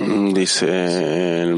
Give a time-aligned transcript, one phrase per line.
[0.00, 1.56] Mm, dice el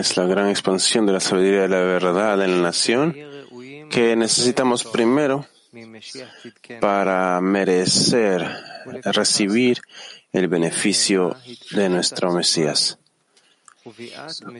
[0.00, 3.16] es la gran expansión de la sabiduría de la verdad en la nación
[3.90, 5.46] que necesitamos primero
[6.80, 8.46] para merecer
[9.04, 9.80] recibir
[10.32, 11.36] el beneficio
[11.70, 12.98] de nuestro Mesías.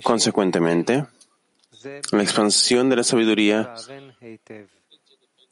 [0.03, 1.07] Consecuentemente,
[2.13, 3.75] la expansión de la sabiduría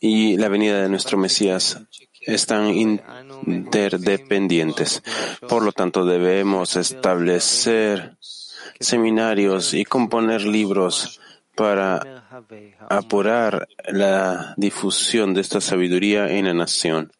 [0.00, 1.80] y la venida de nuestro Mesías
[2.20, 2.68] están
[3.46, 5.02] interdependientes.
[5.48, 8.16] Por lo tanto, debemos establecer
[8.80, 11.20] seminarios y componer libros
[11.54, 12.26] para
[12.88, 17.12] apurar la difusión de esta sabiduría en la nación.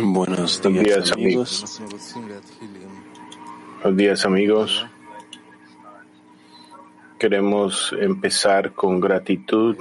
[0.00, 1.80] Buenos días, amigos.
[3.82, 4.86] Buenos días, amigos.
[7.18, 9.76] Queremos empezar con gratitud.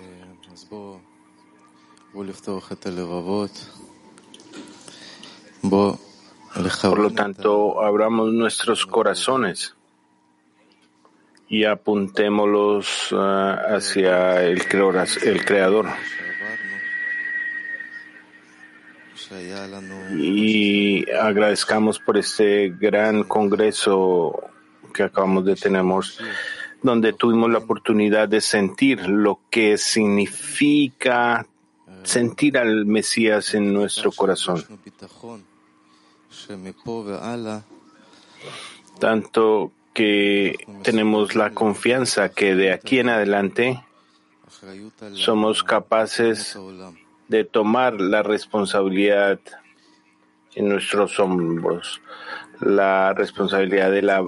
[6.81, 9.76] Por lo tanto, abramos nuestros corazones
[11.49, 14.61] y apuntémoslos ah, hacia el,
[15.23, 15.87] el creador.
[20.17, 24.33] Y agradezcamos por este gran congreso
[24.93, 25.83] que acabamos de tener,
[26.81, 31.45] donde tuvimos la oportunidad de sentir lo que significa
[32.03, 34.63] sentir al Mesías en nuestro corazón.
[38.99, 43.83] Tanto que tenemos la confianza que de aquí en adelante
[45.13, 46.55] somos capaces
[47.27, 49.39] de tomar la responsabilidad
[50.53, 51.99] en nuestros hombros,
[52.59, 54.23] la responsabilidad de la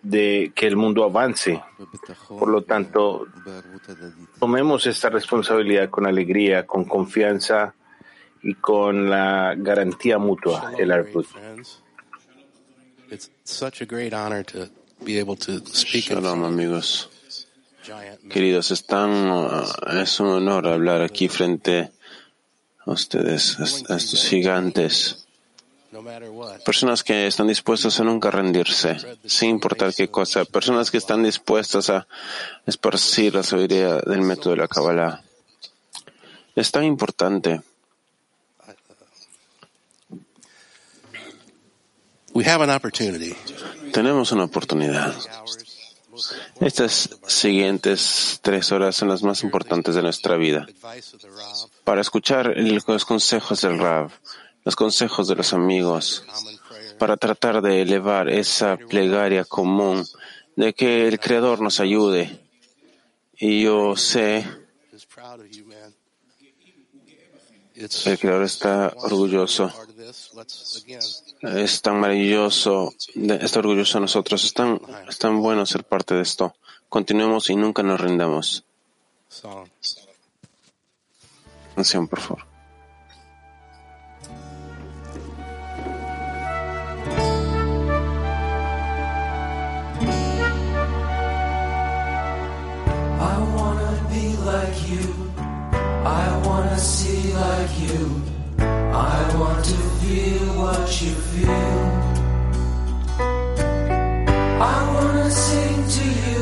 [0.00, 1.62] de que el mundo avance.
[2.26, 3.26] Por lo tanto,
[4.40, 7.74] tomemos esta responsabilidad con alegría, con confianza
[8.42, 11.26] y con la garantía mutua, el Arput.
[15.04, 17.10] Shalom, amigos.
[18.30, 19.62] Queridos, están, uh,
[20.00, 21.92] es un honor hablar aquí frente
[22.86, 25.24] a ustedes, a a estos gigantes.
[26.64, 30.44] Personas que están dispuestas a nunca rendirse, sin importar qué cosa.
[30.44, 32.06] Personas que están dispuestas a
[32.66, 35.22] esparcir la sabiduría del método de la Kabbalah.
[36.56, 37.62] Es tan importante.
[42.34, 43.32] We have an opportunity.
[43.92, 45.14] Tenemos una oportunidad.
[46.60, 50.66] Estas siguientes tres horas son las más importantes de nuestra vida.
[51.84, 54.10] Para escuchar los consejos del Rav,
[54.64, 56.24] los consejos de los amigos,
[56.98, 60.04] para tratar de elevar esa plegaria común
[60.56, 62.40] de que el Creador nos ayude.
[63.36, 64.44] Y yo sé,
[67.76, 69.72] el Creador está orgulloso
[71.42, 72.94] Es tan maravilloso,
[73.40, 76.54] está orgulloso de nosotros, es tan, es tan bueno ser parte de esto.
[76.88, 78.64] Continuemos y nunca nos rindamos.
[81.74, 82.44] Canción, por favor.
[93.20, 95.32] I wanna be like you.
[96.04, 98.22] I wanna see like you.
[98.58, 101.84] I want to feel what you feel.
[104.72, 106.40] I wanna sing to you.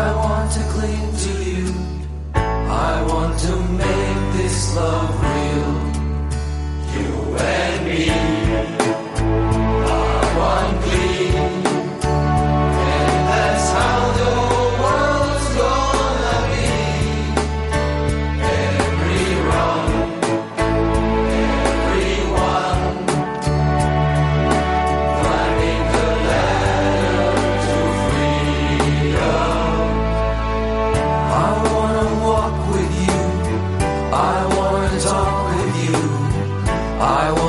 [0.00, 1.66] I want to cling to you.
[2.34, 3.52] I want to
[3.84, 5.29] make this love
[37.00, 37.39] I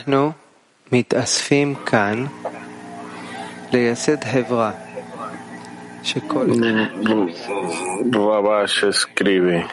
[0.00, 0.32] אנחנו
[0.92, 2.26] מתאספים כאן
[3.72, 4.72] לייסד חברה
[6.02, 6.46] שכל
[8.12, 9.66] Rabash escribe,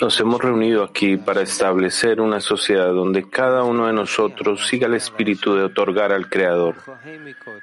[0.00, 4.94] nos hemos reunido aquí para establecer una sociedad donde cada uno de nosotros siga el
[4.94, 6.74] espíritu de otorgar al Creador.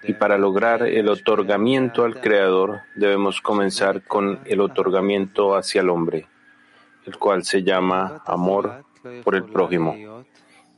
[0.04, 6.28] Y para lograr el otorgamiento al Creador debemos comenzar con el otorgamiento hacia el hombre,
[7.06, 8.84] el cual se llama amor
[9.24, 10.11] por el prójimo.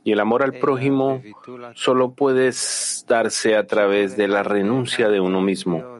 [0.05, 1.23] Y el amor al prójimo
[1.73, 2.51] solo puede
[3.07, 5.99] darse a través de la renuncia de uno mismo.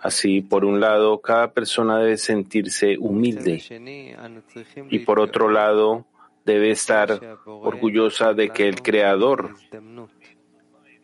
[0.00, 3.62] Así, por un lado, cada persona debe sentirse humilde.
[4.88, 6.06] Y por otro lado,
[6.46, 9.54] debe estar orgullosa de que el Creador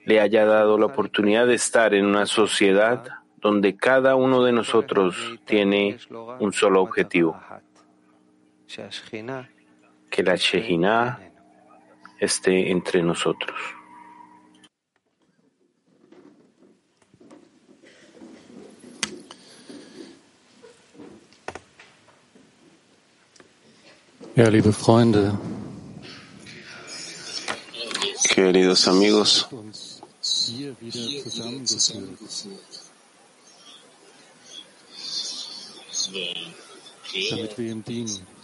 [0.06, 3.04] le haya dado la oportunidad de estar en una sociedad
[3.42, 5.98] donde cada uno de nosotros tiene
[6.38, 7.38] un solo objetivo,
[10.08, 11.29] que la Shejinah
[12.20, 13.56] esté entre nosotros.
[24.36, 25.32] Ja, liebe Freunde,
[28.34, 29.46] Queridos amigos,
[37.30, 38.39] damit wir ihm dienen.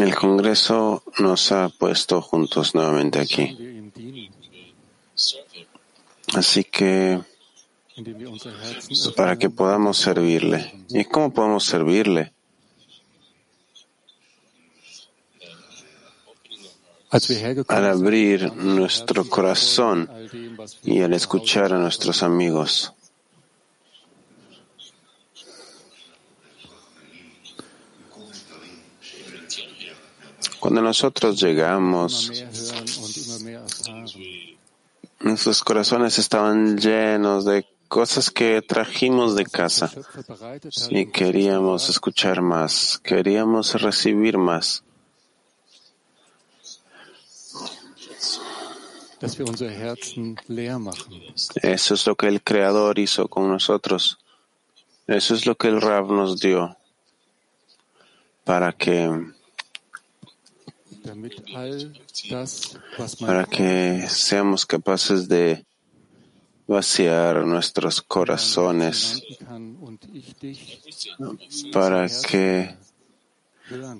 [0.00, 3.90] El Congreso nos ha puesto juntos nuevamente aquí.
[6.34, 7.20] Así que
[9.16, 10.72] para que podamos servirle.
[10.88, 12.32] ¿Y cómo podemos servirle?
[17.68, 20.08] Al abrir nuestro corazón
[20.82, 22.94] y al escuchar a nuestros amigos.
[30.62, 32.30] Cuando nosotros llegamos,
[35.18, 39.90] nuestros corazones estaban llenos de cosas que trajimos de casa
[40.88, 44.84] y queríamos escuchar más, queríamos recibir más.
[51.60, 54.16] Eso es lo que el Creador hizo con nosotros.
[55.08, 56.76] Eso es lo que el Rab nos dio
[58.44, 59.10] para que,
[63.20, 65.64] para que seamos capaces de
[66.66, 69.22] vaciar nuestros corazones,
[71.72, 72.76] para que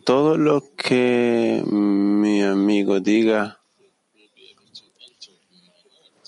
[0.04, 3.60] todo lo que mi amigo diga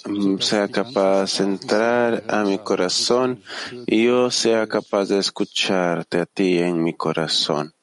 [0.06, 3.42] mm, sea capaz de entrar a mi corazón
[3.86, 7.73] y yo sea capaz de escucharte a ti en mi corazón.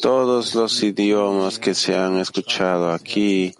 [0.00, 3.54] Todos los idiomas que se han escuchado aquí,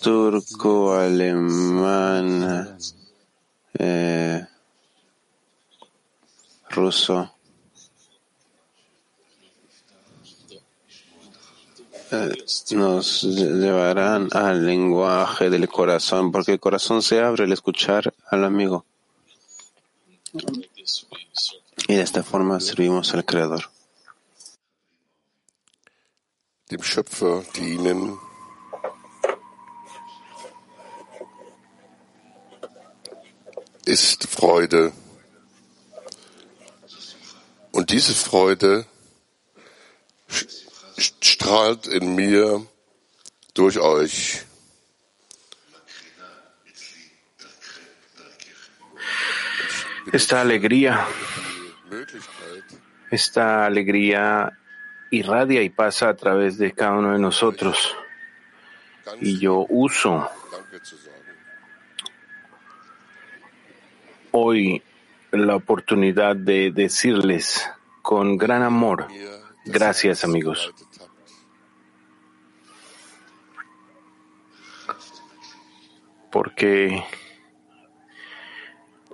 [0.00, 2.78] turco, alemán,
[3.78, 4.46] eh,
[6.70, 7.32] ruso,
[12.12, 12.32] eh,
[12.70, 18.84] nos llevarán al lenguaje del corazón, porque el corazón se abre al escuchar al amigo.
[21.88, 23.75] Y de esta forma servimos al Creador.
[26.70, 28.18] Dem Schöpfer dienen,
[33.84, 34.92] ist Freude.
[37.70, 38.84] Und diese Freude
[40.98, 42.66] strahlt in mir
[43.54, 44.42] durch euch.
[50.12, 51.06] Esta alegría,
[51.90, 52.64] Möglichkeit,
[53.10, 54.56] esta alegría
[55.10, 57.96] irradia y pasa a través de cada uno de nosotros.
[59.20, 60.28] Y yo uso
[64.32, 64.82] hoy
[65.30, 67.70] la oportunidad de decirles
[68.02, 69.06] con gran amor,
[69.64, 70.72] gracias amigos,
[76.30, 77.02] porque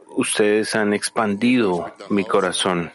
[0.09, 2.93] ustedes han expandido mi corazón.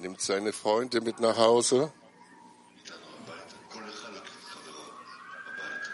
[0.00, 1.92] Nimmt seine Freunde mit nach Hause.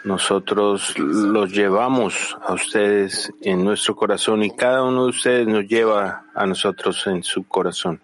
[0.03, 6.25] Nosotros los llevamos a ustedes en nuestro corazón y cada uno de ustedes nos lleva
[6.35, 7.99] a nosotros en su corazón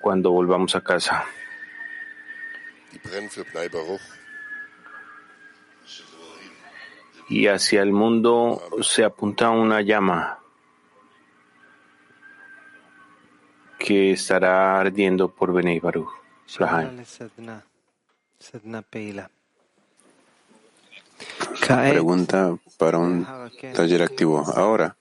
[0.00, 1.24] cuando volvamos a casa.
[7.28, 10.43] Y hacia el mundo se apunta una llama
[13.84, 16.08] que estará ardiendo por Benei Baruch.
[21.66, 23.26] Pregunta para un
[23.74, 24.42] taller activo.
[24.56, 24.96] Ahora,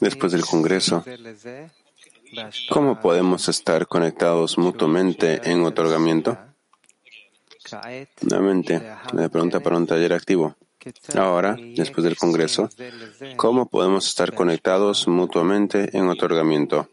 [0.00, 1.04] después del Congreso,
[2.70, 6.38] ¿cómo podemos estar conectados mutuamente en otorgamiento?
[8.22, 8.80] Nuevamente,
[9.12, 10.56] la pregunta para un taller activo.
[11.14, 12.70] Ahora, después del Congreso,
[13.36, 16.88] ¿cómo podemos estar conectados mutuamente en otorgamiento?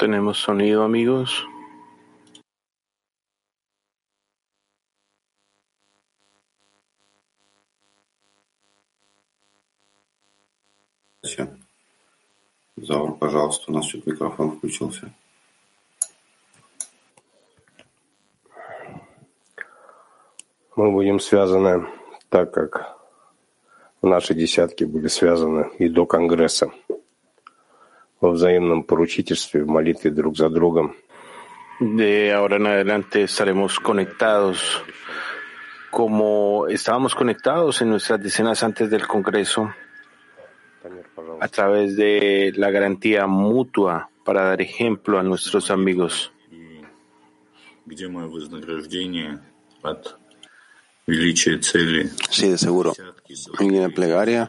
[0.00, 1.46] ¿Tenemos sonido, amigos?
[12.76, 15.12] Заур, пожалуйста, у нас чуть микрофон включился.
[20.76, 21.86] Мы будем связаны
[22.30, 22.98] так, как
[24.00, 26.72] наши десятки были связаны и до Конгресса,
[28.21, 30.95] во взаимном поручительстве, в молитве друг за другом.
[31.79, 34.81] De ahora en adelante estaremos conectados
[35.91, 39.73] como estábamos conectados en nuestras decenas antes del Congreso
[41.41, 46.31] a través de la garantía mutua para dar ejemplo a nuestros amigos.
[47.85, 49.39] Где мое вознаграждение
[49.83, 50.17] от
[51.07, 52.93] величия цели Sí, de seguro.
[53.59, 54.47] Y en la plegaria,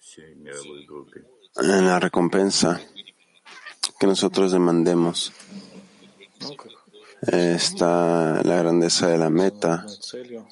[0.00, 1.22] всей мировой группе?
[1.56, 2.80] en la recompensa
[3.98, 5.32] que nosotros demandemos,
[7.22, 10.46] está la grandeza de la meta, целью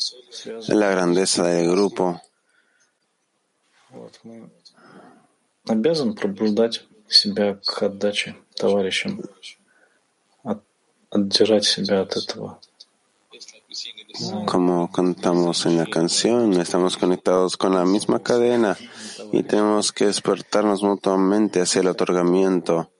[0.68, 2.20] la grandeza del grupo.
[3.90, 4.48] Вот, мы
[5.68, 9.20] обязан пробуждать себя к отдаче товарищам,
[10.44, 10.64] от-
[11.10, 12.58] отдирать себя от этого.
[14.46, 18.76] Como cantamos en la canción, estamos conectados con la misma cadena
[19.32, 22.90] y tenemos que despertarnos mutuamente hacia el otorgamiento.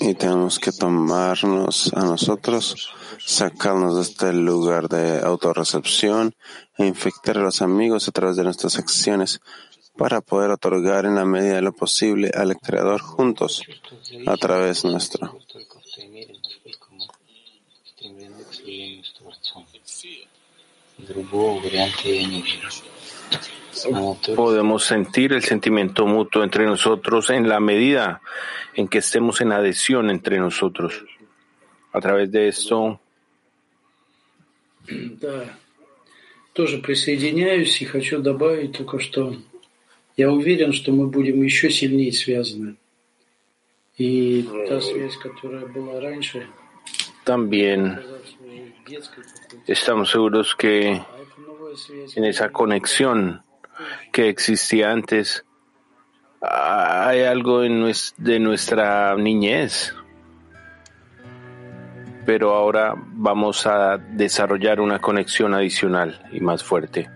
[0.00, 2.88] y tenemos que tomarnos a nosotros,
[3.24, 6.34] sacarnos de este lugar de autorrecepción
[6.78, 9.40] e infectar a los amigos a través de nuestras acciones
[9.96, 13.62] para poder otorgar en la medida de lo posible al Creador juntos
[14.26, 15.38] a través nuestro
[24.35, 28.21] Podemos sentir el sentimiento mutuo entre nosotros en la medida
[28.75, 31.03] en que estemos en adhesión entre nosotros.
[31.93, 32.99] A través de esto,
[35.21, 35.45] Да,
[36.53, 39.35] тоже присоединяюсь и хочу добавить только, что
[40.17, 42.75] я уверен, что мы будем еще сильнее связаны.
[43.97, 46.47] И та связь, которая была раньше,
[47.23, 53.43] también казалась уже детской какой-то, estamos seguros que а эта новая связь, en esa conexión
[54.12, 55.44] que existía antes,
[56.40, 59.94] hay algo de nuestra niñez.
[62.24, 67.08] Pero ahora vamos a desarrollar una conexión adicional y más fuerte.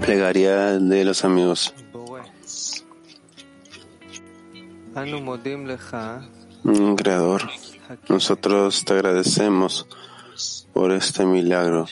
[0.00, 1.74] Plegaria de los amigos.
[6.64, 7.42] Mm, creador,
[8.08, 9.86] nosotros te agradecemos
[10.72, 11.86] por este milagro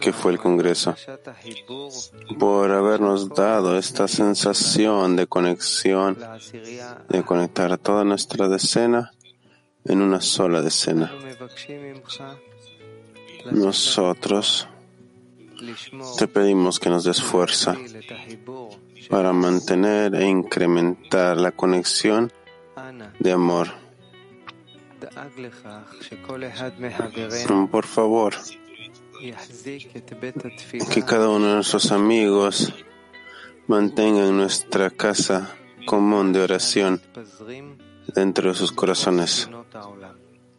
[0.00, 0.94] que fue el Congreso,
[2.38, 6.18] por habernos dado esta sensación de conexión,
[7.08, 9.12] de conectar toda nuestra decena
[9.84, 11.12] en una sola decena.
[13.50, 14.68] Nosotros
[16.18, 17.76] te pedimos que nos des fuerza
[19.08, 22.32] para mantener e incrementar la conexión
[23.18, 23.68] de amor.
[27.70, 28.34] Por favor,
[30.90, 32.72] que cada uno de nuestros amigos
[33.66, 35.54] mantenga en nuestra casa
[35.86, 37.00] común de oración
[38.14, 39.48] dentro de sus corazones.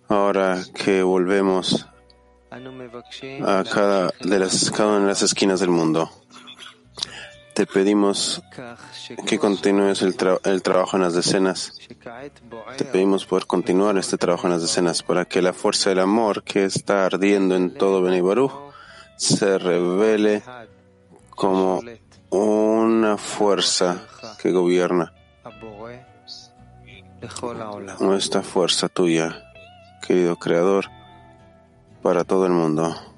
[0.08, 1.88] Ahora que volvemos
[3.44, 6.10] Ah, a cada, de las, cada una de las esquinas del mundo.
[7.54, 8.42] Te pedimos
[9.26, 11.78] que continúes el, trabajo en las decenas.
[12.78, 16.44] Te pedimos poder continuar este trabajo en las decenas para que la fuerza del amor
[16.44, 18.50] que está ardiendo en todo Benibarú
[19.18, 20.42] se revele
[21.32, 21.82] como
[22.30, 24.08] una fuerza
[24.42, 25.14] que gobierna.
[28.00, 29.52] Nuestra fuerza tuya,
[30.06, 30.90] querido Creador,
[32.06, 33.15] para todo el mundo.